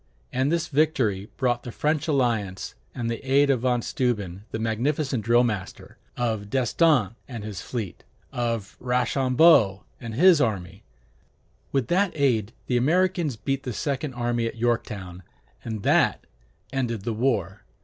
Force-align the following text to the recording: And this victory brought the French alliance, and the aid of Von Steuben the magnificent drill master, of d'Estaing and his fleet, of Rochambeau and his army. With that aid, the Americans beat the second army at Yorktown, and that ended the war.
And 0.33 0.51
this 0.51 0.67
victory 0.67 1.29
brought 1.37 1.61
the 1.61 1.71
French 1.71 2.07
alliance, 2.07 2.73
and 2.95 3.07
the 3.07 3.23
aid 3.23 3.51
of 3.51 3.59
Von 3.59 3.83
Steuben 3.83 4.45
the 4.49 4.57
magnificent 4.57 5.23
drill 5.23 5.43
master, 5.43 5.99
of 6.17 6.49
d'Estaing 6.49 7.13
and 7.27 7.43
his 7.43 7.61
fleet, 7.61 8.03
of 8.33 8.75
Rochambeau 8.79 9.83
and 9.99 10.15
his 10.15 10.41
army. 10.41 10.81
With 11.71 11.85
that 11.89 12.11
aid, 12.15 12.51
the 12.65 12.77
Americans 12.77 13.35
beat 13.35 13.61
the 13.61 13.73
second 13.73 14.15
army 14.15 14.47
at 14.47 14.55
Yorktown, 14.57 15.21
and 15.63 15.83
that 15.83 16.25
ended 16.73 17.03
the 17.03 17.13
war. 17.13 17.61